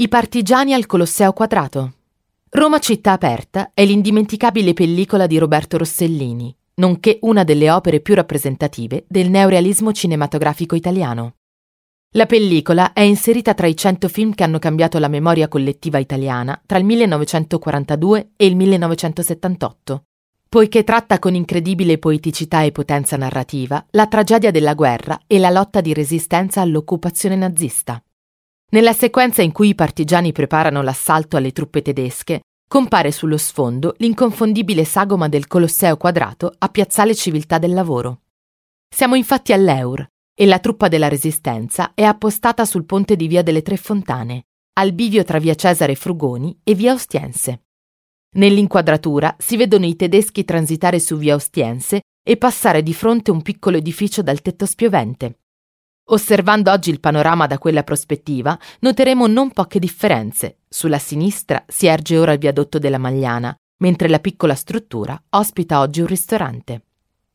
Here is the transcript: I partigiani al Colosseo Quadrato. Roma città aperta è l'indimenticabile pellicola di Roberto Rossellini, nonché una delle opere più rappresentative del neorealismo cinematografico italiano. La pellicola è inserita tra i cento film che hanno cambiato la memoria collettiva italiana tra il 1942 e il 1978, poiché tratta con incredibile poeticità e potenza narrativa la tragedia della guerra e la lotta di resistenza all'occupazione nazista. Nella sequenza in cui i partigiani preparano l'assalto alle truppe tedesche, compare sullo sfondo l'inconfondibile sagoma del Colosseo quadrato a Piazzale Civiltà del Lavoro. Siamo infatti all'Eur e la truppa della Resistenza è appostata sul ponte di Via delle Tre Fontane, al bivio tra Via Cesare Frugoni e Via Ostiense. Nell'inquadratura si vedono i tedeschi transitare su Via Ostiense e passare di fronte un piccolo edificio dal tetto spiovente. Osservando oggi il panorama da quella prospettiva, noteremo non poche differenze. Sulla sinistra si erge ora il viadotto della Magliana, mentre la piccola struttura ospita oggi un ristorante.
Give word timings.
I 0.00 0.08
partigiani 0.08 0.72
al 0.72 0.86
Colosseo 0.86 1.34
Quadrato. 1.34 1.92
Roma 2.48 2.78
città 2.78 3.12
aperta 3.12 3.72
è 3.74 3.84
l'indimenticabile 3.84 4.72
pellicola 4.72 5.26
di 5.26 5.36
Roberto 5.36 5.76
Rossellini, 5.76 6.56
nonché 6.76 7.18
una 7.20 7.44
delle 7.44 7.70
opere 7.70 8.00
più 8.00 8.14
rappresentative 8.14 9.04
del 9.06 9.28
neorealismo 9.28 9.92
cinematografico 9.92 10.74
italiano. 10.74 11.34
La 12.12 12.24
pellicola 12.24 12.94
è 12.94 13.02
inserita 13.02 13.52
tra 13.52 13.66
i 13.66 13.76
cento 13.76 14.08
film 14.08 14.32
che 14.32 14.42
hanno 14.42 14.58
cambiato 14.58 14.98
la 14.98 15.08
memoria 15.08 15.48
collettiva 15.48 15.98
italiana 15.98 16.58
tra 16.64 16.78
il 16.78 16.86
1942 16.86 18.30
e 18.36 18.46
il 18.46 18.56
1978, 18.56 20.04
poiché 20.48 20.82
tratta 20.82 21.18
con 21.18 21.34
incredibile 21.34 21.98
poeticità 21.98 22.62
e 22.62 22.72
potenza 22.72 23.18
narrativa 23.18 23.84
la 23.90 24.06
tragedia 24.06 24.50
della 24.50 24.72
guerra 24.72 25.20
e 25.26 25.38
la 25.38 25.50
lotta 25.50 25.82
di 25.82 25.92
resistenza 25.92 26.62
all'occupazione 26.62 27.36
nazista. 27.36 28.02
Nella 28.72 28.92
sequenza 28.92 29.42
in 29.42 29.50
cui 29.50 29.70
i 29.70 29.74
partigiani 29.74 30.30
preparano 30.30 30.80
l'assalto 30.82 31.36
alle 31.36 31.50
truppe 31.50 31.82
tedesche, 31.82 32.42
compare 32.68 33.10
sullo 33.10 33.36
sfondo 33.36 33.94
l'inconfondibile 33.98 34.84
sagoma 34.84 35.28
del 35.28 35.48
Colosseo 35.48 35.96
quadrato 35.96 36.54
a 36.56 36.68
Piazzale 36.68 37.16
Civiltà 37.16 37.58
del 37.58 37.72
Lavoro. 37.72 38.20
Siamo 38.88 39.16
infatti 39.16 39.52
all'Eur 39.52 40.06
e 40.32 40.46
la 40.46 40.60
truppa 40.60 40.86
della 40.86 41.08
Resistenza 41.08 41.94
è 41.94 42.04
appostata 42.04 42.64
sul 42.64 42.84
ponte 42.84 43.16
di 43.16 43.26
Via 43.26 43.42
delle 43.42 43.62
Tre 43.62 43.76
Fontane, 43.76 44.44
al 44.74 44.92
bivio 44.92 45.24
tra 45.24 45.40
Via 45.40 45.56
Cesare 45.56 45.96
Frugoni 45.96 46.60
e 46.62 46.74
Via 46.74 46.92
Ostiense. 46.92 47.64
Nell'inquadratura 48.36 49.34
si 49.36 49.56
vedono 49.56 49.84
i 49.84 49.96
tedeschi 49.96 50.44
transitare 50.44 51.00
su 51.00 51.16
Via 51.16 51.34
Ostiense 51.34 52.02
e 52.22 52.36
passare 52.36 52.84
di 52.84 52.94
fronte 52.94 53.32
un 53.32 53.42
piccolo 53.42 53.78
edificio 53.78 54.22
dal 54.22 54.40
tetto 54.40 54.64
spiovente. 54.64 55.39
Osservando 56.12 56.72
oggi 56.72 56.90
il 56.90 56.98
panorama 56.98 57.46
da 57.46 57.58
quella 57.58 57.84
prospettiva, 57.84 58.58
noteremo 58.80 59.28
non 59.28 59.52
poche 59.52 59.78
differenze. 59.78 60.58
Sulla 60.68 60.98
sinistra 60.98 61.62
si 61.68 61.86
erge 61.86 62.18
ora 62.18 62.32
il 62.32 62.38
viadotto 62.38 62.80
della 62.80 62.98
Magliana, 62.98 63.54
mentre 63.78 64.08
la 64.08 64.18
piccola 64.18 64.56
struttura 64.56 65.20
ospita 65.30 65.78
oggi 65.78 66.00
un 66.00 66.06
ristorante. 66.08 66.82